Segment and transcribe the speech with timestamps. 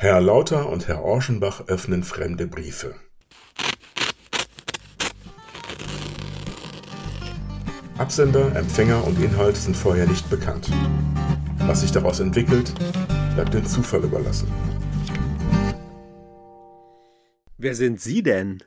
[0.00, 2.94] Herr Lauter und Herr Orschenbach öffnen fremde Briefe.
[7.96, 10.70] Absender, Empfänger und Inhalt sind vorher nicht bekannt.
[11.66, 12.72] Was sich daraus entwickelt,
[13.34, 14.46] bleibt dem Zufall überlassen.
[17.56, 18.62] Wer sind Sie denn?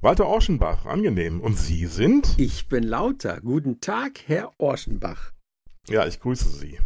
[0.00, 1.42] Walter Orschenbach, angenehm.
[1.42, 2.38] Und Sie sind?
[2.38, 3.42] Ich bin Lauter.
[3.42, 5.32] Guten Tag, Herr Orschenbach.
[5.90, 6.78] Ja, ich grüße Sie.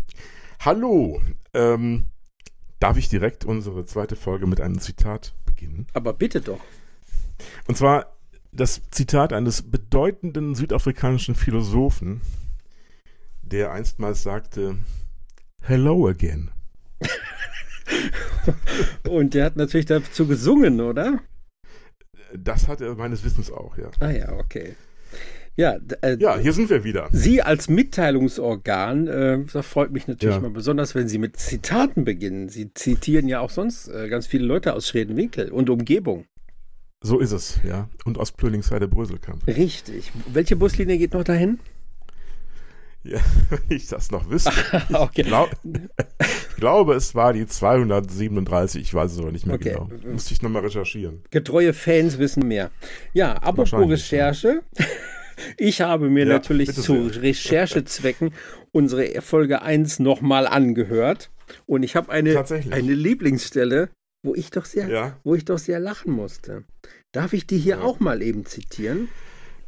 [0.59, 1.23] Hallo.
[1.53, 2.07] Ähm,
[2.85, 5.87] darf ich direkt unsere zweite Folge mit einem Zitat beginnen?
[5.95, 6.61] Aber bitte doch.
[7.67, 8.15] Und zwar
[8.53, 12.21] das Zitat eines bedeutenden südafrikanischen Philosophen,
[13.41, 14.77] der einstmals sagte,
[15.63, 16.51] Hello again.
[19.09, 21.21] Und der hat natürlich dazu gesungen, oder?
[22.37, 23.91] Das hat er meines Wissens auch, ja.
[24.01, 24.77] Ah ja, okay.
[25.57, 27.09] Ja, äh, ja, hier sind wir wieder.
[27.13, 30.41] Sie als Mitteilungsorgan, äh, das freut mich natürlich ja.
[30.41, 32.49] mal besonders, wenn Sie mit Zitaten beginnen.
[32.49, 36.27] Sie zitieren ja auch sonst äh, ganz viele Leute aus Schredenwinkel und Umgebung.
[37.03, 37.89] So ist es, ja.
[38.05, 39.47] Und aus Plöningsheide Bröselkamp.
[39.47, 40.11] Richtig.
[40.33, 41.59] Welche Buslinie geht noch dahin?
[43.07, 44.51] Ja, wenn ich das noch wüsste.
[44.95, 45.21] okay.
[45.21, 49.73] ich, glaub, ich, glaube, es war die 237, ich weiß es aber nicht mehr okay.
[49.73, 49.91] genau.
[50.11, 51.23] Musste ich nochmal recherchieren.
[51.31, 52.71] Getreue Fans wissen mehr.
[53.13, 54.63] Ja, apropos Recherche.
[54.79, 54.87] Ja.
[55.57, 57.23] Ich habe mir ja, natürlich zu sehr.
[57.23, 58.33] Recherchezwecken
[58.73, 61.31] unsere Folge 1 nochmal angehört.
[61.67, 63.91] Und ich habe eine, eine Lieblingsstelle,
[64.25, 65.21] wo ich doch sehr, ja.
[65.23, 66.65] wo ich doch sehr lachen musste.
[67.13, 67.83] Darf ich die hier ja.
[67.83, 69.09] auch mal eben zitieren?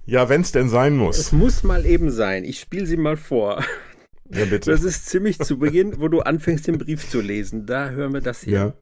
[0.06, 1.18] Ja, wenn es denn sein muss.
[1.18, 2.44] Es muss mal eben sein.
[2.44, 3.64] Ich spiele sie mal vor.
[4.30, 4.70] Ja, bitte.
[4.70, 7.66] Das ist ziemlich zu Beginn, wo du anfängst, den Brief zu lesen.
[7.66, 8.74] Da hören wir das hier.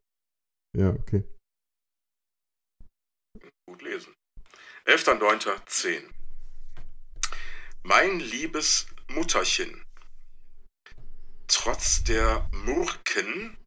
[0.74, 0.84] Ja.
[0.86, 1.24] Ja, okay.
[3.66, 4.14] Gut lesen.
[4.86, 6.02] 11.09.10.
[7.86, 9.84] Mein liebes Mutterchen,
[11.48, 13.58] trotz der Murken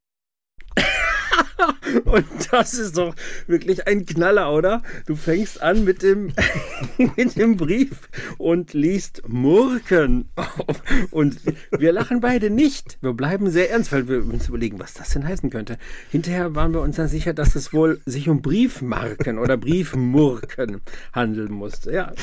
[2.05, 3.15] Und das ist doch
[3.47, 4.81] wirklich ein Knaller, oder?
[5.05, 6.33] Du fängst an mit dem,
[7.15, 10.29] mit dem Brief und liest Murken.
[11.11, 11.37] Und
[11.71, 12.97] wir lachen beide nicht.
[13.01, 15.77] Wir bleiben sehr ernst, weil wir uns überlegen, was das denn heißen könnte.
[16.11, 20.81] Hinterher waren wir uns dann sicher, dass es wohl sich um Briefmarken oder Briefmurken
[21.13, 21.91] handeln musste.
[21.91, 22.13] Ja.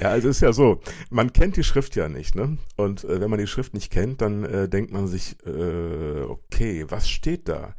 [0.00, 2.58] Ja, also ist ja so, man kennt die Schrift ja nicht, ne?
[2.76, 6.84] Und äh, wenn man die Schrift nicht kennt, dann äh, denkt man sich, äh, okay,
[6.88, 7.74] was steht da?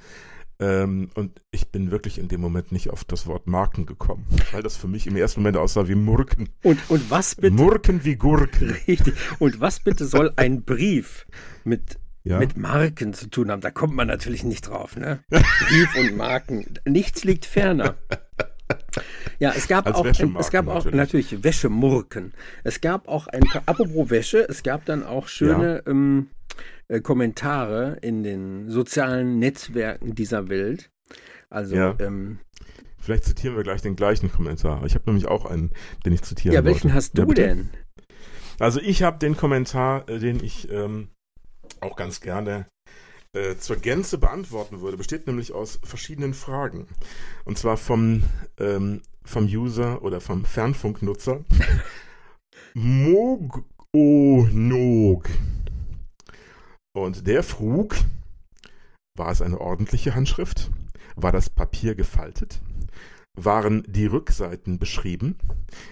[0.62, 4.62] Ähm, und ich bin wirklich in dem Moment nicht auf das Wort Marken gekommen, weil
[4.62, 6.50] das für mich im ersten Moment aussah wie Murken.
[6.64, 7.56] Und, und was bitte?
[7.56, 8.72] Murken wie Gurken.
[8.88, 9.16] Richtig.
[9.40, 11.28] Und was bitte soll ein Brief
[11.64, 12.40] mit, ja?
[12.40, 13.62] mit Marken zu tun haben?
[13.62, 15.24] Da kommt man natürlich nicht drauf, ne?
[15.30, 16.66] Brief und Marken.
[16.86, 17.96] Nichts liegt ferner.
[19.40, 20.96] Ja, es gab Als auch, es gab auch natürlich.
[20.96, 22.34] natürlich Wäschemurken.
[22.64, 25.92] Es gab auch ein paar, apropos Wäsche, es gab dann auch schöne ja.
[25.92, 26.28] ähm,
[26.88, 30.92] äh, Kommentare in den sozialen Netzwerken dieser Welt.
[31.50, 31.96] Also, ja.
[32.00, 32.40] ähm,
[33.00, 34.86] Vielleicht zitieren wir gleich den gleichen Kommentar.
[34.86, 35.72] Ich habe nämlich auch einen,
[36.06, 36.96] den ich zitieren Ja, welchen wollte.
[36.96, 37.69] hast du ja, denn?
[38.59, 41.08] Also ich habe den Kommentar, äh, den ich ähm,
[41.80, 42.68] auch ganz gerne
[43.34, 46.88] äh, zur Gänze beantworten würde, besteht nämlich aus verschiedenen Fragen.
[47.46, 48.24] Und zwar vom,
[48.59, 51.46] ähm, vom User oder vom Fernfunknutzer
[52.74, 53.69] Mogonog.
[56.94, 57.96] Und der frug,
[59.16, 60.72] war es eine ordentliche Handschrift?
[61.16, 62.62] War das Papier gefaltet?
[63.38, 65.38] Waren die Rückseiten beschrieben?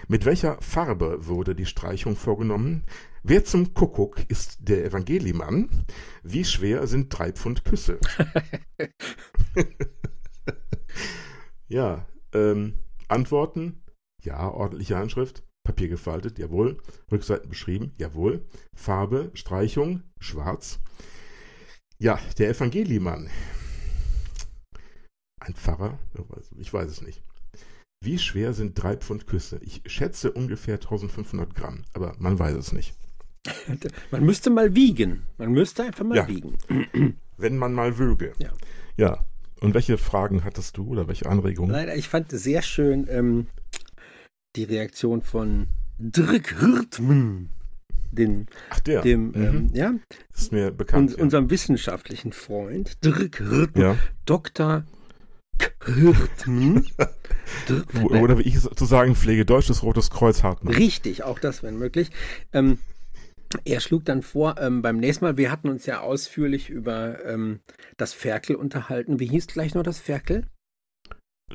[0.08, 2.84] Mit welcher Farbe wurde die Streichung vorgenommen?
[3.22, 5.86] Wer zum Kuckuck ist der Evangeliemann?
[6.22, 7.98] Wie schwer sind drei Pfund Küsse?
[11.68, 12.74] ja, ähm,
[13.08, 13.82] Antworten?
[14.22, 15.42] Ja, ordentliche Handschrift.
[15.68, 16.78] Papier gefaltet, jawohl.
[17.12, 18.42] Rückseiten beschrieben, jawohl.
[18.74, 20.80] Farbe, Streichung, schwarz.
[21.98, 23.28] Ja, der Evangeliemann.
[25.40, 25.98] Ein Pfarrer?
[26.56, 27.22] Ich weiß es nicht.
[28.02, 29.60] Wie schwer sind drei Pfund Küsse?
[29.62, 32.94] Ich schätze ungefähr 1500 Gramm, aber man weiß es nicht.
[34.10, 35.26] Man müsste mal wiegen.
[35.36, 36.28] Man müsste einfach mal ja.
[36.28, 36.56] wiegen.
[37.36, 38.32] Wenn man mal wöge.
[38.38, 38.52] Ja.
[38.96, 39.24] ja.
[39.60, 41.70] Und welche Fragen hattest du oder welche Anregungen?
[41.70, 43.46] Leider, ich fand sehr schön ähm,
[44.58, 45.68] die Reaktion von
[45.98, 47.50] Dirk Hirtmann.
[48.10, 49.02] Den, Ach, der.
[49.02, 49.34] Dem, mhm.
[49.34, 49.94] ähm, ja.
[50.34, 51.10] Ist mir bekannt.
[51.10, 51.22] Und, ja.
[51.22, 53.82] Unserem wissenschaftlichen Freund, Dirk Hirtmann.
[53.82, 53.96] Ja.
[54.24, 54.84] Dr.
[55.84, 56.86] Hirtmann.
[58.02, 60.74] Oder wie ich es zu sagen pflege, Deutsches Rotes Kreuz Hartmann.
[60.74, 62.10] Richtig, auch das, wenn möglich.
[62.52, 62.78] Ähm,
[63.64, 67.60] er schlug dann vor, ähm, beim nächsten Mal, wir hatten uns ja ausführlich über ähm,
[67.96, 69.20] das Ferkel unterhalten.
[69.20, 70.44] Wie hieß gleich noch das Ferkel?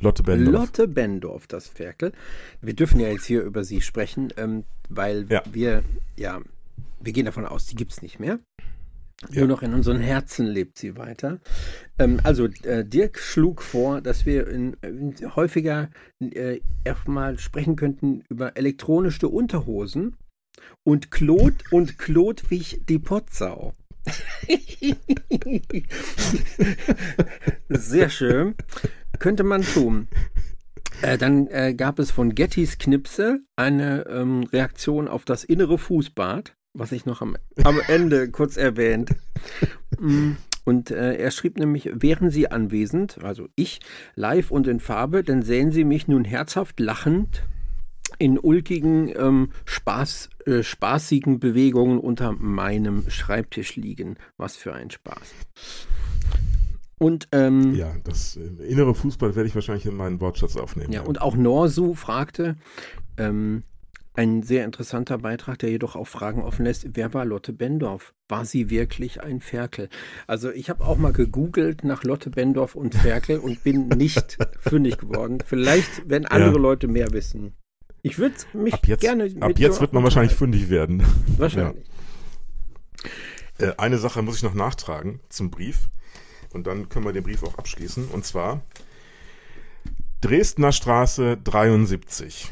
[0.00, 0.52] Lotte Bendorf.
[0.52, 2.12] Lotte Bendorf, das Ferkel.
[2.60, 5.42] Wir dürfen ja jetzt hier über sie sprechen, ähm, weil ja.
[5.50, 5.84] wir,
[6.16, 6.40] ja,
[7.00, 8.40] wir gehen davon aus, die gibt es nicht mehr.
[9.30, 9.40] Ja.
[9.40, 11.38] Nur noch in unseren Herzen lebt sie weiter.
[11.98, 18.24] Ähm, also äh, Dirk schlug vor, dass wir in, in, häufiger äh, erstmal sprechen könnten
[18.28, 20.16] über elektronische Unterhosen
[20.82, 23.72] und Claude und Claude wich die Potsau.
[27.70, 28.54] Sehr schön.
[29.18, 30.08] Könnte man tun.
[31.02, 36.54] Äh, dann äh, gab es von Gettys Knipse eine ähm, Reaktion auf das innere Fußbad,
[36.72, 39.10] was ich noch am, am Ende kurz erwähnt.
[39.98, 40.32] Mm,
[40.64, 43.80] und äh, er schrieb nämlich, wären Sie anwesend, also ich,
[44.14, 47.44] live und in Farbe, dann sehen Sie mich nun herzhaft lachend
[48.18, 54.16] in ulkigen, ähm, Spaß, äh, spaßigen Bewegungen unter meinem Schreibtisch liegen.
[54.36, 55.34] Was für ein Spaß.
[57.04, 60.90] Und, ähm, ja, das äh, innere Fußball werde ich wahrscheinlich in meinen Wortschatz aufnehmen.
[60.90, 61.06] Ja, ja.
[61.06, 62.56] und auch Norsu fragte,
[63.18, 63.62] ähm,
[64.14, 66.86] ein sehr interessanter Beitrag, der jedoch auch Fragen offen lässt.
[66.94, 68.14] Wer war Lotte Bendorf?
[68.26, 69.90] War sie wirklich ein Ferkel?
[70.26, 74.96] Also ich habe auch mal gegoogelt nach Lotte Bendorf und Ferkel und bin nicht fündig
[74.96, 75.40] geworden.
[75.44, 76.58] Vielleicht, wenn andere ja.
[76.58, 77.52] Leute mehr wissen.
[78.00, 79.30] Ich würde mich ab jetzt, gerne.
[79.40, 81.02] Ab jetzt wird man wahrscheinlich fündig werden.
[81.36, 81.84] Wahrscheinlich.
[83.58, 83.66] Ja.
[83.66, 85.90] Äh, eine Sache muss ich noch nachtragen zum Brief.
[86.54, 88.08] Und dann können wir den Brief auch abschließen.
[88.08, 88.62] Und zwar
[90.20, 92.50] Dresdner Straße 73.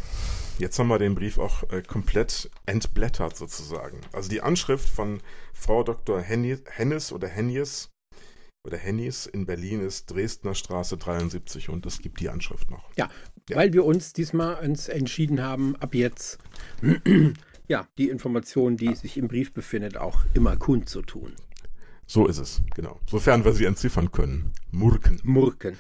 [0.59, 4.01] Jetzt haben wir den Brief auch äh, komplett entblättert sozusagen.
[4.13, 5.21] Also die Anschrift von
[5.55, 6.21] Frau Dr.
[6.21, 7.91] Hennis oder Hennies
[8.65, 12.91] oder Hennies in Berlin ist Dresdner Straße 73 und es gibt die Anschrift noch.
[12.97, 13.09] Ja,
[13.49, 13.57] ja.
[13.57, 16.39] weil wir uns diesmal uns entschieden haben, ab jetzt
[17.69, 21.35] ja, die Information, die sich im Brief befindet, auch immer kundzutun.
[22.13, 23.01] So ist es, genau.
[23.09, 24.53] Sofern wir sie entziffern können.
[24.71, 25.19] Murken.
[25.25, 25.79] Murken.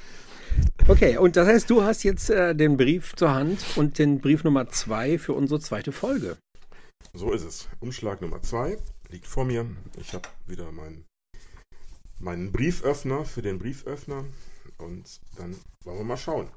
[0.89, 4.43] Okay, und das heißt, du hast jetzt äh, den Brief zur Hand und den Brief
[4.43, 6.39] Nummer zwei für unsere zweite Folge.
[7.13, 7.69] So ist es.
[7.81, 8.79] Umschlag Nummer zwei
[9.11, 9.67] liegt vor mir.
[10.01, 11.05] Ich habe wieder meinen
[12.19, 14.25] meinen Brieföffner für den Brieföffner
[14.79, 16.49] und dann wollen wir mal schauen.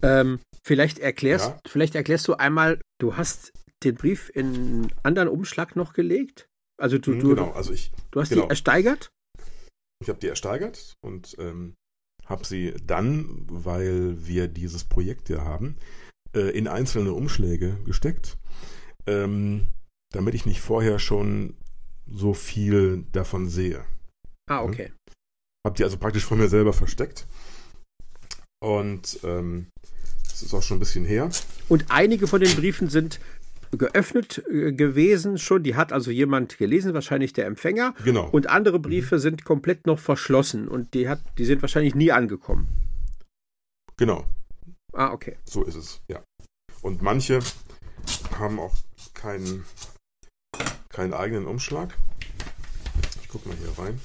[0.00, 1.60] Ähm, vielleicht, erklärst, ja?
[1.66, 3.52] vielleicht erklärst du einmal, du hast
[3.84, 6.46] den Brief in einen anderen Umschlag noch gelegt?
[6.80, 8.44] Also du, hm, du, genau, also ich, du hast genau.
[8.44, 9.10] die ersteigert?
[10.02, 11.74] Ich habe die ersteigert und ähm,
[12.24, 15.76] habe sie dann, weil wir dieses Projekt ja haben,
[16.34, 18.38] äh, in einzelne Umschläge gesteckt,
[19.06, 19.66] ähm,
[20.12, 21.54] damit ich nicht vorher schon
[22.10, 23.84] so viel davon sehe.
[24.48, 24.92] Ah, okay.
[25.66, 27.26] Hab die also praktisch von mir selber versteckt.
[28.62, 29.66] Und ähm,
[30.28, 31.30] das ist auch schon ein bisschen her.
[31.68, 33.20] Und einige von den Briefen sind
[33.72, 35.62] geöffnet äh, gewesen schon.
[35.62, 37.94] Die hat also jemand gelesen, wahrscheinlich der Empfänger.
[38.04, 38.28] Genau.
[38.30, 39.20] Und andere Briefe mhm.
[39.20, 42.68] sind komplett noch verschlossen und die, hat, die sind wahrscheinlich nie angekommen.
[43.96, 44.24] Genau.
[44.92, 45.36] Ah, okay.
[45.44, 46.22] So ist es, ja.
[46.82, 47.40] Und manche
[48.38, 48.74] haben auch
[49.14, 49.64] keinen,
[50.88, 51.96] keinen eigenen Umschlag.
[53.20, 54.00] Ich gucke mal hier rein.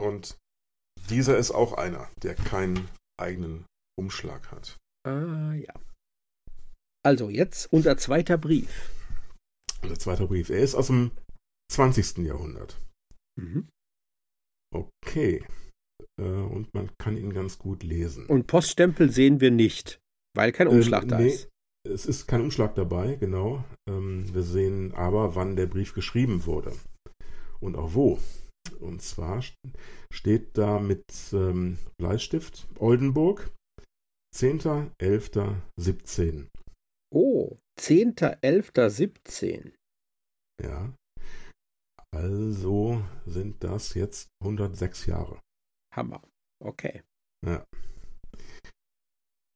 [0.00, 0.36] Und
[1.10, 2.88] dieser ist auch einer, der keinen
[3.20, 3.66] eigenen
[3.98, 4.78] Umschlag hat.
[5.06, 5.74] Ah, ja.
[7.04, 8.90] Also jetzt unser zweiter Brief.
[9.82, 10.48] Unser zweiter Brief.
[10.48, 11.10] Er ist aus dem
[11.70, 12.18] 20.
[12.18, 12.80] Jahrhundert.
[13.38, 13.68] Mhm.
[14.74, 15.44] Okay.
[16.18, 18.26] Äh, und man kann ihn ganz gut lesen.
[18.26, 19.98] Und Poststempel sehen wir nicht,
[20.34, 21.48] weil kein ähm, Umschlag ähm, da nee, ist.
[21.86, 23.62] Es ist kein Umschlag dabei, genau.
[23.88, 26.72] Ähm, wir sehen aber, wann der Brief geschrieben wurde.
[27.60, 28.18] Und auch wo.
[28.80, 29.44] Und zwar
[30.10, 33.50] steht da mit ähm, Bleistift Oldenburg
[34.34, 36.46] 10.11.17.
[37.14, 39.72] Oh, 10.11.17.
[40.60, 40.92] Ja.
[42.10, 45.40] Also sind das jetzt 106 Jahre.
[45.94, 46.22] Hammer.
[46.60, 47.04] Okay.
[47.46, 47.64] Ja.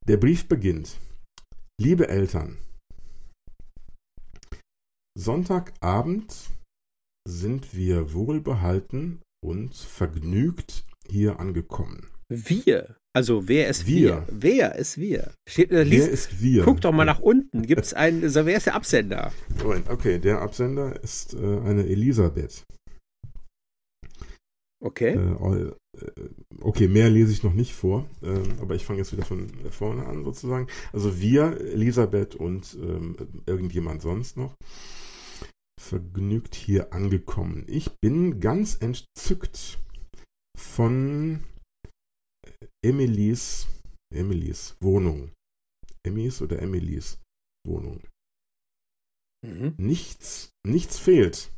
[0.07, 1.01] Der Brief beginnt.
[1.81, 2.59] Liebe Eltern,
[5.19, 6.51] Sonntagabend
[7.27, 12.13] sind wir wohlbehalten und vergnügt hier angekommen.
[12.29, 12.98] Wir?
[13.15, 14.27] Also wer ist wir?
[14.27, 14.27] wir?
[14.31, 15.33] Wer ist wir?
[15.49, 16.63] Steht, äh, liest, wer ist wir?
[16.65, 17.63] Guck doch mal nach unten.
[17.63, 19.33] Gibt es einen, also wer ist der Absender?
[19.89, 22.65] Okay, der Absender ist äh, eine Elisabeth.
[24.81, 25.15] Okay.
[25.15, 25.73] Äh, äh,
[26.61, 30.07] okay, mehr lese ich noch nicht vor, ähm, aber ich fange jetzt wieder von vorne
[30.07, 30.69] an sozusagen.
[30.93, 34.55] Also wir, Elisabeth und ähm, irgendjemand sonst noch
[35.81, 37.65] vergnügt hier angekommen.
[37.67, 39.81] Ich bin ganz entzückt
[40.57, 41.41] von
[42.85, 43.67] Emilys,
[44.15, 45.33] Emilys Wohnung.
[46.07, 47.19] Emmys oder Emilys
[47.67, 48.03] Wohnung.
[49.45, 49.75] Mhm.
[49.79, 51.51] Nichts, nichts fehlt.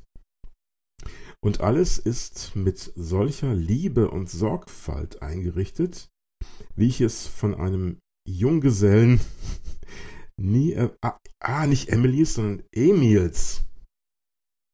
[1.42, 6.11] Und alles ist mit solcher Liebe und Sorgfalt eingerichtet,
[6.75, 9.21] wie ich es von einem Junggesellen
[10.40, 13.64] nie, ah, ah, nicht Emilys, sondern Emils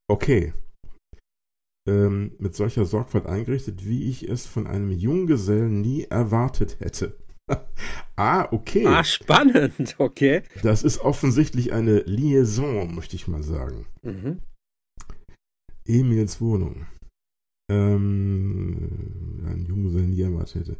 [0.09, 0.53] Okay.
[1.87, 7.17] Ähm, mit solcher Sorgfalt eingerichtet, wie ich es von einem Junggesellen nie erwartet hätte.
[8.17, 8.85] ah, okay.
[8.85, 10.43] Ah, spannend, okay.
[10.63, 13.85] Das ist offensichtlich eine Liaison, möchte ich mal sagen.
[14.03, 14.41] Mhm.
[15.85, 16.85] Emils Wohnung.
[17.71, 20.77] Ähm, ein Junggesellen nie erwartet hätte.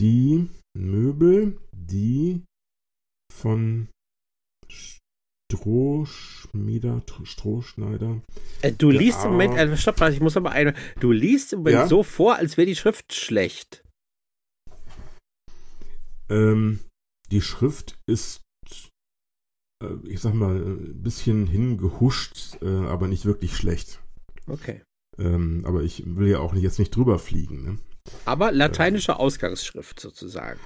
[0.00, 2.42] Die Möbel, die
[3.32, 3.88] von
[5.66, 8.22] Strohschmieder, Strohschneider.
[8.62, 10.74] Äh, du liest im Moment, äh, stopp mal, ich muss aber eine.
[11.00, 11.86] Du liest im Moment ja?
[11.88, 13.82] so vor, als wäre die Schrift schlecht.
[16.28, 16.78] Ähm,
[17.32, 18.42] die Schrift ist,
[19.82, 24.00] äh, ich sag mal, ein bisschen hingehuscht, äh, aber nicht wirklich schlecht.
[24.46, 24.82] Okay.
[25.18, 27.64] Ähm, aber ich will ja auch jetzt nicht drüber fliegen.
[27.64, 27.78] Ne?
[28.24, 30.60] Aber lateinische äh, Ausgangsschrift sozusagen.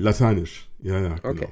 [0.00, 1.50] Lateinisch, ja, ja, genau.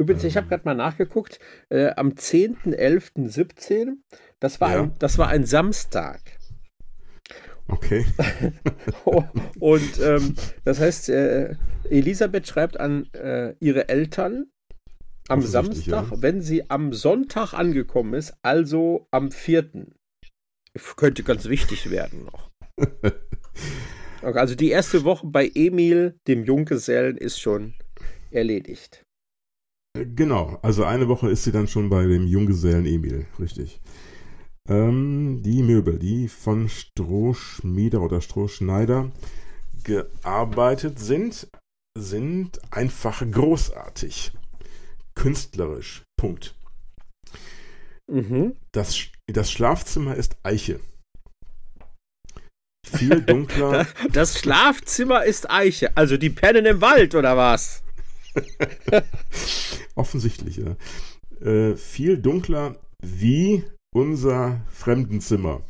[0.00, 0.48] Übrigens, ich habe ähm.
[0.48, 1.38] gerade mal nachgeguckt,
[1.68, 3.98] äh, am 10.11.17,
[4.40, 4.82] das, war ja.
[4.84, 6.22] ein, das war ein Samstag.
[7.68, 8.06] Okay.
[9.60, 11.54] und ähm, das heißt, äh,
[11.90, 14.46] Elisabeth schreibt an äh, ihre Eltern
[15.28, 16.22] am Samstag, ja.
[16.22, 19.70] wenn sie am Sonntag angekommen ist, also am 4.
[20.96, 22.50] Könnte ganz wichtig werden noch.
[24.22, 27.74] okay, also die erste Woche bei Emil, dem Junggesellen, ist schon
[28.30, 29.04] erledigt.
[29.94, 33.80] Genau, also eine Woche ist sie dann schon bei dem Junggesellen Emil, richtig.
[34.68, 39.10] Ähm, die Möbel, die von Strohschmieder oder Strohschneider
[39.82, 41.48] gearbeitet sind,
[41.98, 44.32] sind einfach großartig.
[45.14, 46.02] Künstlerisch.
[46.16, 46.54] Punkt.
[48.08, 48.56] Mhm.
[48.72, 50.80] Das, das Schlafzimmer ist Eiche.
[52.86, 53.86] Viel dunkler.
[54.12, 55.96] Das Schlafzimmer ist Eiche.
[55.96, 57.82] Also die Pennen im Wald, oder was?
[59.94, 60.76] Offensichtlich, ja.
[61.46, 65.62] Äh, viel dunkler wie unser Fremdenzimmer.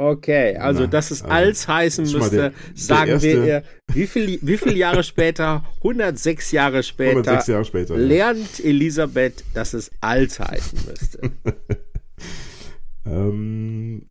[0.00, 4.56] Okay, also dass es also, als heißen müsste, der, sagen der wir, wie viel, wie
[4.56, 8.64] viele Jahre später, 106 Jahre später, 106 Jahre später lernt ja.
[8.64, 11.30] Elisabeth, dass es als heißen müsste.
[13.06, 14.06] ähm,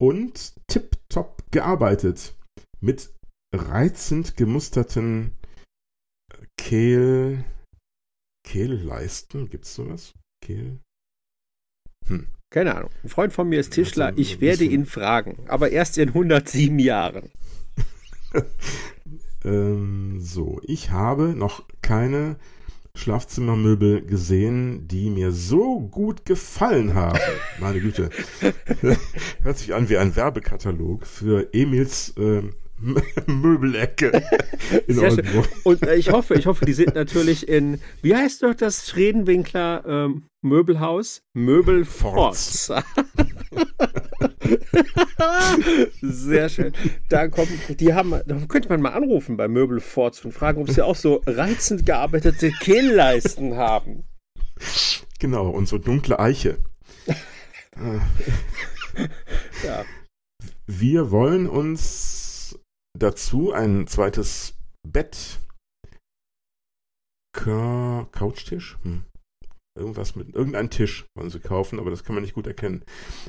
[0.00, 2.34] und tipptopp gearbeitet
[2.80, 3.10] mit
[3.54, 5.32] reizend gemusterten
[6.58, 7.44] Kehl.
[8.44, 9.48] Kehlleisten?
[9.48, 10.12] Gibt's sowas?
[10.44, 10.80] Kehl?
[12.06, 12.26] Hm.
[12.50, 12.90] Keine Ahnung.
[13.02, 14.06] Ein Freund von mir ist Tischler.
[14.06, 17.30] Also, ich werde ihn fragen, aber erst in 107 Jahren.
[19.44, 22.36] ähm, so, ich habe noch keine
[22.94, 27.18] Schlafzimmermöbel gesehen, die mir so gut gefallen haben.
[27.60, 28.10] Meine Güte.
[29.42, 32.42] Hört sich an wie ein Werbekatalog für Emils äh,
[33.26, 34.06] Möbelecke
[34.86, 35.46] in Sehr Oldenburg.
[35.46, 35.60] Schön.
[35.64, 39.84] Und äh, ich hoffe, ich hoffe, die sind natürlich in, wie heißt doch das Schredenwinkler
[39.86, 41.22] ähm, Möbelhaus?
[41.34, 42.66] Möbelforts.
[46.00, 46.72] Sehr schön.
[47.08, 50.82] Da kommt, die haben, da könnte man mal anrufen bei Möbelforts und fragen, ob sie
[50.82, 54.04] auch so reizend gearbeitete Kehlleisten haben.
[55.18, 56.58] Genau, und so dunkle Eiche.
[59.64, 59.84] ja.
[60.66, 62.27] Wir wollen uns
[62.98, 64.54] dazu ein zweites
[64.86, 65.38] Bett.
[67.32, 68.78] Couchtisch?
[68.82, 69.04] Hm.
[69.78, 72.84] Irgendwas mit irgendein Tisch wollen sie kaufen, aber das kann man nicht gut erkennen.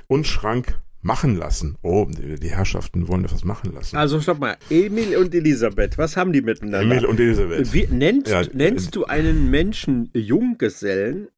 [0.07, 1.77] Und Schrank machen lassen.
[1.81, 3.95] Oh, die Herrschaften wollen etwas machen lassen.
[3.95, 6.95] Also stopp mal, Emil und Elisabeth, was haben die miteinander?
[6.95, 7.71] Emil und Elisabeth.
[7.71, 11.29] Wie, nennst, ja, nennst du einen Menschen Junggesellen,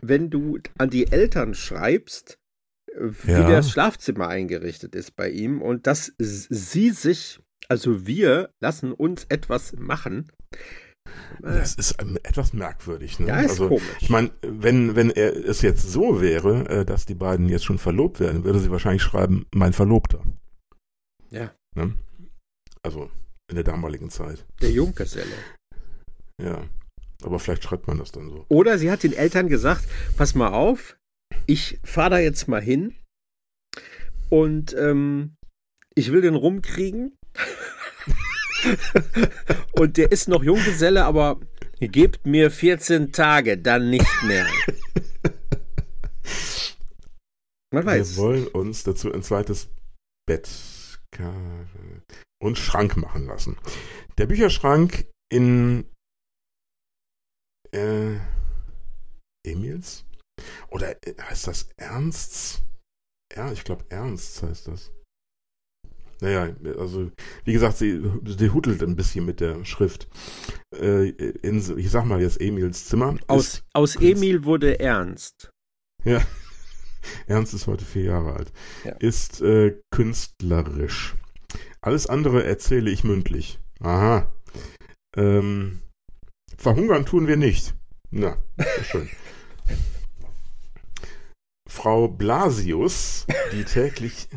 [0.00, 2.38] wenn du an die Eltern schreibst,
[2.96, 3.48] wie ja.
[3.48, 9.74] das Schlafzimmer eingerichtet ist bei ihm und dass sie sich, also wir, lassen uns etwas
[9.76, 10.30] machen.
[11.40, 13.18] Das ist ähm, etwas merkwürdig.
[13.18, 13.28] Ne?
[13.28, 13.82] Ja, ist also, komisch.
[14.00, 17.78] Ich meine, wenn, wenn er es jetzt so wäre, äh, dass die beiden jetzt schon
[17.78, 20.22] verlobt werden, würde sie wahrscheinlich schreiben, mein Verlobter.
[21.30, 21.52] Ja.
[21.74, 21.94] Ne?
[22.82, 23.10] Also
[23.48, 24.44] in der damaligen Zeit.
[24.60, 25.32] Der Junggeselle.
[26.42, 26.62] Ja.
[27.22, 28.44] Aber vielleicht schreibt man das dann so.
[28.48, 29.84] Oder sie hat den Eltern gesagt,
[30.16, 30.97] pass mal auf,
[31.46, 32.94] ich fahre da jetzt mal hin
[34.28, 35.36] und ähm,
[35.94, 37.16] ich will den rumkriegen.
[39.72, 41.40] und der ist noch Junggeselle, aber
[41.80, 44.46] gebt mir 14 Tage, dann nicht mehr.
[47.72, 48.16] Man weiß.
[48.16, 49.68] Wir wollen uns dazu ein zweites
[50.26, 50.48] Bett
[52.40, 53.58] und Schrank machen lassen.
[54.18, 55.84] Der Bücherschrank in
[57.72, 58.16] äh,
[59.44, 60.04] Emils
[60.70, 62.62] oder äh, heißt das Ernsts?
[63.34, 64.92] Ja, ich glaube Ernst heißt das.
[66.20, 67.10] Naja, also
[67.44, 70.08] wie gesagt, sie, sie hudelt ein bisschen mit der Schrift.
[70.74, 73.16] Äh, in, ich sag mal jetzt Emils Zimmer.
[73.28, 75.50] Aus, aus Emil wurde Ernst.
[76.04, 76.20] Ja.
[77.28, 78.52] Ernst ist heute vier Jahre alt.
[78.84, 78.92] Ja.
[78.98, 81.14] Ist äh, künstlerisch.
[81.80, 83.60] Alles andere erzähle ich mündlich.
[83.80, 84.32] Aha.
[85.16, 85.82] Ähm,
[86.56, 87.74] verhungern tun wir nicht.
[88.10, 88.36] Na,
[88.82, 89.08] schön.
[91.68, 94.28] Frau Blasius, die täglich.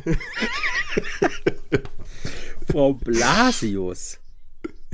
[2.69, 4.19] Frau Blasius.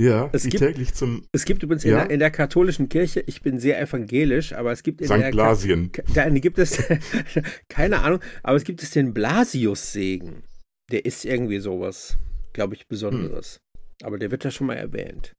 [0.00, 1.24] Ja, es die gibt, täglich zum.
[1.32, 1.90] Es gibt übrigens ja?
[1.90, 5.32] in, der, in, der, katholischen Kirche, ich bin sehr evangelisch, aber es gibt in St.
[5.32, 5.90] Blasien.
[6.14, 6.80] Da gibt es,
[7.68, 10.44] keine Ahnung, aber es gibt es den Blasius-Segen.
[10.92, 12.16] Der ist irgendwie sowas,
[12.52, 13.54] glaube ich, Besonderes.
[13.54, 14.06] Hm.
[14.06, 15.34] Aber der wird ja schon mal erwähnt.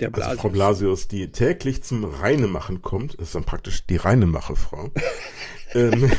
[0.00, 0.30] Der Blasius.
[0.30, 4.90] Also Frau Blasius, die täglich zum Reinemachen kommt, ist dann praktisch die Reinemache-Frau.
[5.74, 6.10] ähm,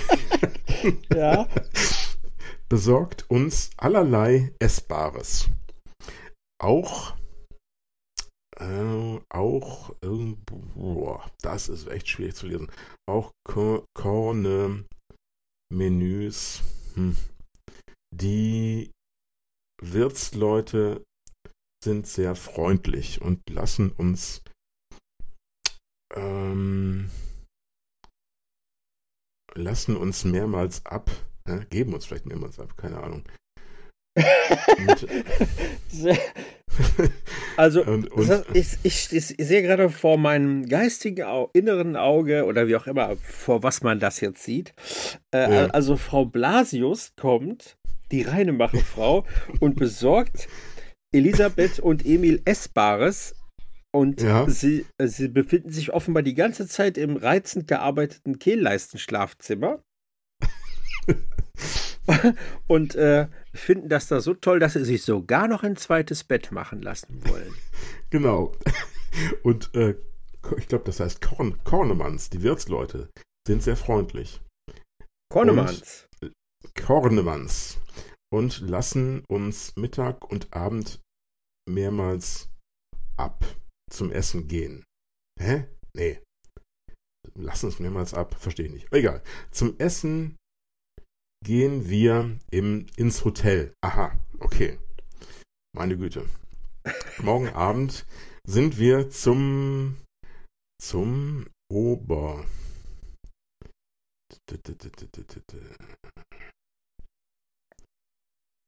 [1.14, 1.48] ja.
[2.70, 5.50] Besorgt uns allerlei Essbares.
[6.60, 7.14] Auch
[8.60, 12.72] äh, auch irgendwo, das ist echt schwierig zu lesen.
[13.08, 13.32] Auch
[13.94, 14.86] Korne
[15.72, 16.62] Menüs.
[16.96, 17.16] Hm.
[18.14, 18.92] Die
[19.82, 21.04] Wirtsleute
[21.84, 24.42] sind sehr freundlich und lassen uns
[26.16, 27.10] ähm,
[29.56, 31.12] lassen uns mehrmals ab,
[31.46, 33.24] äh, geben uns vielleicht mehrmals ab, keine Ahnung.
[37.58, 41.96] also, und, und, das heißt, ich, ich, ich, sehe gerade vor meinem geistigen Au inneren
[41.96, 44.74] Auge oder wie auch immer, vor was man das jetzt sieht.
[45.34, 45.66] Äh, ja.
[45.68, 47.78] Also, Frau Blasius kommt,
[48.12, 49.26] die Reinemache-Frau,
[49.60, 50.48] und besorgt
[51.14, 53.36] Elisabeth und Emil Essbares.
[53.96, 54.50] Und ja.
[54.50, 59.84] sie, sie befinden sich offenbar die ganze Zeit im reizend gearbeiteten Kehlleistenschlafzimmer.
[62.68, 66.52] und äh, finden das da so toll, dass sie sich sogar noch ein zweites Bett
[66.52, 67.54] machen lassen wollen.
[68.10, 68.54] Genau.
[69.44, 69.96] Und äh,
[70.58, 73.10] ich glaube, das heißt Korn, Kornemanns, die Wirtsleute,
[73.48, 74.42] sind sehr freundlich.
[75.30, 76.08] Kornemanns.
[76.22, 77.78] Und, äh, Kornemanns.
[78.34, 81.00] Und lassen uns Mittag und Abend
[81.70, 82.50] mehrmals
[83.16, 83.46] ab
[83.92, 84.84] zum Essen gehen.
[85.40, 85.68] Hä?
[85.96, 86.20] Nee.
[87.36, 88.88] Lassen uns mehrmals ab, verstehe ich nicht.
[88.92, 89.22] Egal.
[89.52, 90.36] Zum Essen
[91.46, 93.72] gehen wir im, ins Hotel.
[93.82, 94.80] Aha, okay.
[95.76, 96.28] Meine Güte.
[97.20, 98.08] Morgen Abend
[98.48, 100.02] sind wir zum
[100.82, 102.46] zum Ober.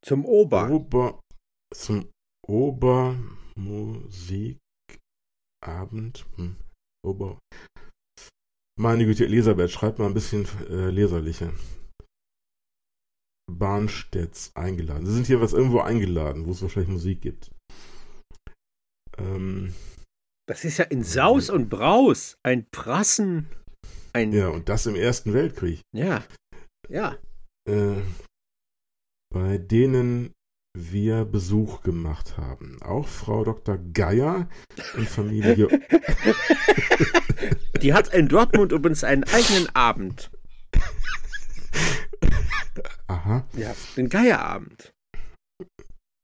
[0.06, 0.70] Zum Ober.
[0.70, 1.20] Ober
[1.74, 2.12] zum
[2.48, 4.60] Obermusikabend.
[6.36, 6.58] Hm.
[7.04, 7.40] Ober.
[8.80, 11.52] Meine Güte, Elisabeth, schreib mal ein bisschen äh, leserlicher.
[13.52, 15.08] Bahnstedts eingeladen.
[15.08, 17.50] Sie sind hier was irgendwo eingeladen, wo es wahrscheinlich Musik gibt.
[19.18, 19.74] Ähm,
[20.48, 22.38] das ist ja in Saus und Braus.
[22.44, 23.50] Ein Prassen.
[24.14, 25.82] Ein ja, und das im Ersten Weltkrieg.
[25.96, 26.24] Ja.
[26.90, 27.18] Ja.
[27.68, 28.04] Äh,
[29.36, 30.34] bei denen
[30.78, 32.82] wir Besuch gemacht haben.
[32.82, 33.78] Auch Frau Dr.
[33.78, 34.48] Geier
[34.96, 35.68] und Familie.
[37.82, 40.32] Die hat in Dortmund übrigens einen eigenen Abend.
[43.08, 43.46] Aha.
[43.58, 44.94] Ja, den Geierabend.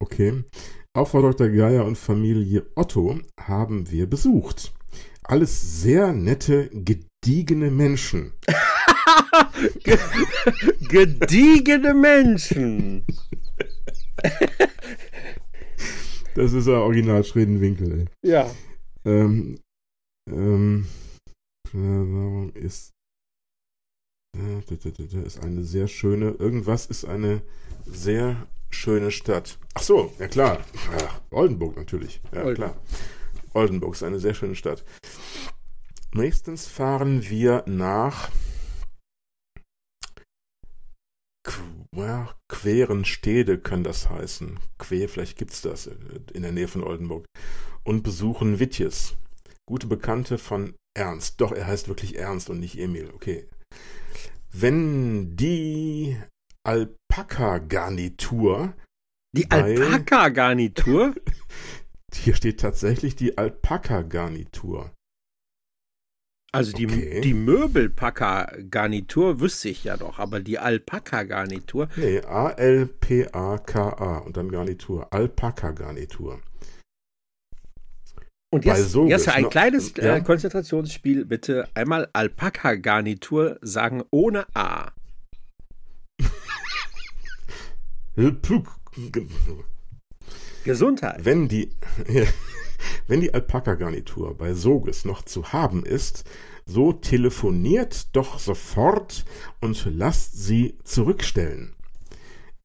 [0.01, 0.45] Okay.
[0.93, 1.49] Auch Frau Dr.
[1.49, 4.73] Geier und Familie Otto haben wir besucht.
[5.23, 8.31] Alles sehr nette, gediegene Menschen.
[10.89, 13.05] gediegene Menschen.
[16.35, 18.05] das ist ja original Schredenwinkel, ey.
[18.29, 18.49] Ja.
[19.05, 19.59] Ähm,
[20.29, 20.85] ähm,
[22.53, 22.91] ist
[24.33, 27.41] ist eine sehr schöne, irgendwas ist eine
[27.85, 29.57] sehr schöne Stadt.
[29.73, 30.59] Ach so, ja klar.
[30.97, 32.21] Ja, Oldenburg natürlich.
[32.33, 32.55] Ja, Olden.
[32.55, 32.81] klar.
[33.53, 34.83] Oldenburg ist eine sehr schöne Stadt.
[36.13, 38.29] Nächstens fahren wir nach
[41.95, 44.59] ja, Querenstede kann das heißen.
[44.77, 45.89] Quer, vielleicht gibt es das
[46.33, 47.25] in der Nähe von Oldenburg.
[47.83, 49.15] Und besuchen Wittjes.
[49.67, 51.41] Gute Bekannte von Ernst.
[51.41, 53.11] Doch, er heißt wirklich Ernst und nicht Emil.
[53.13, 53.47] Okay.
[54.51, 56.17] Wenn die
[56.63, 58.73] Alpaka-Garnitur.
[59.35, 61.15] Die Alpaka-Garnitur?
[62.13, 64.91] Hier steht tatsächlich die Alpaka-Garnitur.
[66.53, 67.21] Also die, okay.
[67.21, 71.87] die Möbelpacker-Garnitur wüsste ich ja doch, aber die Alpaka-Garnitur.
[71.95, 75.07] Nee, A-L-P-A-K-A und dann Garnitur.
[75.13, 76.41] Alpaka-Garnitur.
[78.53, 80.19] Und jetzt, so jetzt ein kleines äh, ja?
[80.19, 81.69] Konzentrationsspiel, bitte.
[81.73, 84.91] Einmal Alpaka-Garnitur sagen ohne A.
[90.65, 91.23] Gesundheit.
[91.23, 91.71] Wenn die,
[93.07, 96.25] wenn die Alpaka-Garnitur bei Soges noch zu haben ist,
[96.65, 99.25] So telefoniert doch sofort
[99.59, 101.75] und lasst sie zurückstellen.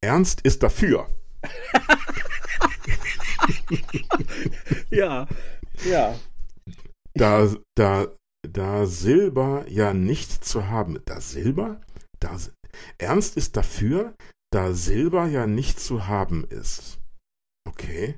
[0.01, 1.07] Ernst ist dafür.
[4.91, 5.27] ja,
[5.85, 6.15] ja.
[7.15, 8.07] Da, da,
[8.47, 10.99] da Silber ja nicht zu haben.
[11.05, 11.81] Da Silber?
[12.19, 12.37] Da,
[12.97, 14.15] Ernst ist dafür,
[14.51, 16.99] da Silber ja nicht zu haben ist.
[17.67, 18.17] Okay.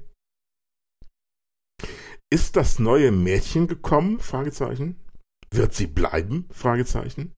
[2.31, 4.19] Ist das neue Mädchen gekommen?
[4.19, 4.99] Fragezeichen.
[5.49, 6.47] Wird sie bleiben?
[6.51, 7.33] Fragezeichen.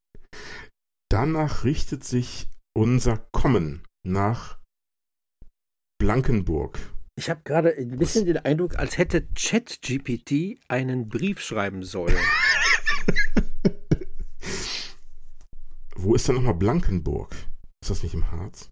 [1.09, 4.59] Danach richtet sich unser Kommen nach
[5.97, 6.77] Blankenburg.
[7.15, 12.17] Ich habe gerade ein bisschen den Eindruck, als hätte ChatGPT einen Brief schreiben sollen.
[15.95, 17.33] Wo ist denn nochmal Blankenburg?
[17.81, 18.69] Ist das nicht im Harz?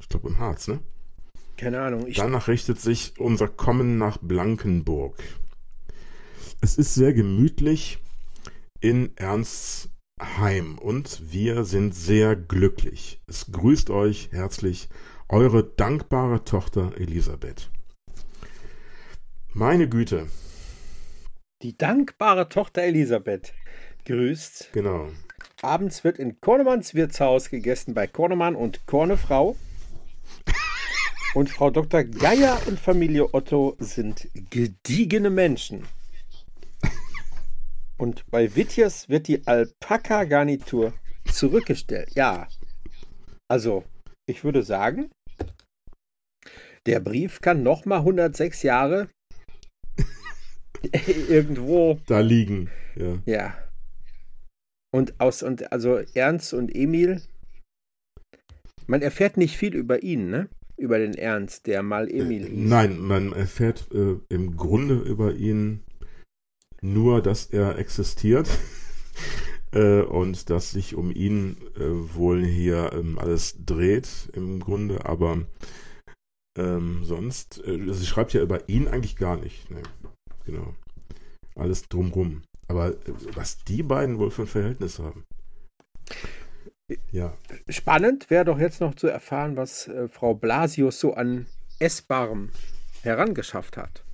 [0.00, 0.80] Ich glaube im Harz, ne?
[1.58, 2.06] Keine Ahnung.
[2.14, 5.16] Danach richtet sich unser Kommen nach Blankenburg.
[6.60, 7.98] Es ist sehr gemütlich
[8.80, 9.90] in Ernsts
[10.20, 13.20] Heim und wir sind sehr glücklich.
[13.26, 14.88] Es grüßt euch herzlich
[15.28, 17.70] eure dankbare Tochter Elisabeth.
[19.52, 20.28] Meine Güte.
[21.62, 23.52] Die dankbare Tochter Elisabeth
[24.04, 24.70] grüßt.
[24.72, 25.08] Genau.
[25.60, 29.56] Abends wird in Kornemanns Wirtshaus gegessen bei Kornemann und Kornefrau.
[31.38, 32.02] und Frau Dr.
[32.02, 35.86] Geier und Familie Otto sind gediegene Menschen.
[37.96, 40.94] Und bei Wittiers wird die Alpaka-Garnitur
[41.30, 42.10] zurückgestellt.
[42.16, 42.48] Ja.
[43.48, 43.84] Also,
[44.28, 45.12] ich würde sagen,
[46.86, 49.08] der Brief kann nochmal 106 Jahre
[51.28, 52.68] irgendwo da liegen.
[52.96, 53.22] Ja.
[53.26, 53.68] ja.
[54.92, 57.22] Und aus und also Ernst und Emil,
[58.88, 60.48] man erfährt nicht viel über ihn, ne?
[60.78, 62.68] Über den Ernst, der mal Emil hieß.
[62.68, 65.82] Nein, man erfährt äh, im Grunde über ihn
[66.80, 68.48] nur, dass er existiert
[69.72, 75.44] äh, und dass sich um ihn äh, wohl hier ähm, alles dreht im Grunde, aber
[76.56, 79.70] ähm, sonst, äh, sie schreibt ja über ihn eigentlich gar nicht.
[79.70, 79.82] Ne?
[80.44, 80.74] Genau.
[81.54, 82.42] Alles drumrum.
[82.68, 82.96] Aber äh,
[83.34, 85.24] was die beiden wohl für ein Verhältnis haben.
[87.10, 87.36] Ja.
[87.68, 91.46] Spannend wäre doch jetzt noch zu erfahren, was äh, Frau Blasius so an
[91.78, 92.50] Essbarem
[93.02, 94.04] herangeschafft hat.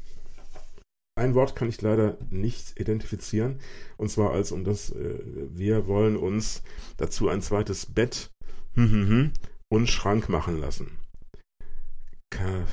[1.16, 3.60] Ein Wort kann ich leider nicht identifizieren,
[3.96, 6.62] und zwar als um das, äh, wir wollen uns
[6.96, 8.30] dazu ein zweites Bett
[8.74, 9.32] hm, hm, hm,
[9.68, 10.98] und Schrank machen lassen.
[12.30, 12.66] Ka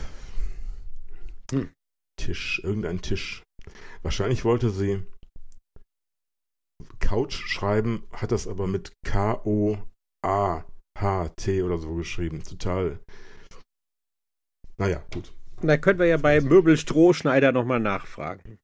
[1.52, 1.70] hm.
[2.18, 3.44] Tisch, irgendein Tisch.
[4.02, 5.04] Wahrscheinlich wollte sie
[7.00, 8.94] Couch schreiben, hat das aber mit
[10.22, 12.44] K-O-A-H-T oder so geschrieben.
[12.44, 13.00] Total.
[14.78, 15.34] Naja, gut.
[15.62, 18.58] Da können wir ja bei Möbel Strohschneider nochmal nachfragen.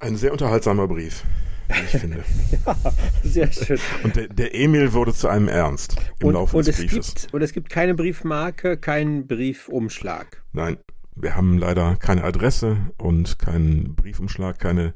[0.00, 1.24] Ein sehr unterhaltsamer Brief,
[1.68, 2.24] ich finde.
[2.64, 2.76] ja,
[3.22, 3.78] sehr schön.
[4.02, 7.14] Und der, der, Emil wurde zu einem Ernst im und, Laufe und des Briefes.
[7.14, 10.42] Gibt, und es gibt keine Briefmarke, keinen Briefumschlag.
[10.52, 10.78] Nein,
[11.14, 14.94] wir haben leider keine Adresse und keinen Briefumschlag, keine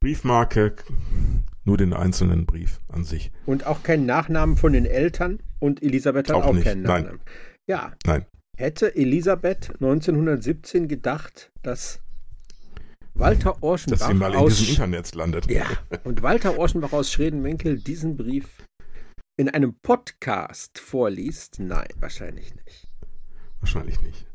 [0.00, 0.74] Briefmarke,
[1.64, 3.30] nur den einzelnen Brief an sich.
[3.46, 7.18] Und auch keinen Nachnamen von den Eltern und Elisabeth hat auch, auch keinen Nachnamen.
[7.18, 7.34] Nein.
[7.68, 7.92] Ja.
[8.04, 8.26] Nein.
[8.56, 12.00] Hätte Elisabeth 1917 gedacht, dass
[13.14, 15.50] Walter Orschenbach dass sie mal in diesem Internet landet.
[15.50, 15.66] Ja,
[16.04, 18.48] und Walter Orschenbach aus Schredenwinkel diesen Brief
[19.36, 21.58] in einem Podcast vorliest?
[21.60, 22.88] Nein, wahrscheinlich nicht.
[23.60, 24.26] Wahrscheinlich nicht.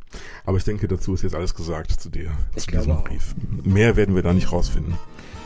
[0.46, 3.36] Aber ich denke, dazu ist jetzt alles gesagt zu dir, ich zu diesem Brief.
[3.64, 4.98] Mehr werden wir da nicht rausfinden.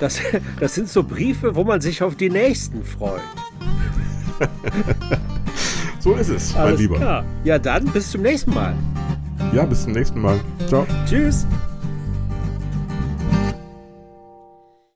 [0.02, 0.20] Das,
[0.60, 3.22] das sind so Briefe, wo man sich auf die nächsten freut.
[6.00, 6.98] So ist es, Alles mein Lieber.
[6.98, 7.26] Klar.
[7.44, 8.76] Ja, dann bis zum nächsten Mal.
[9.54, 10.40] Ja, bis zum nächsten Mal.
[10.68, 10.88] Ciao.
[11.08, 11.46] Tschüss.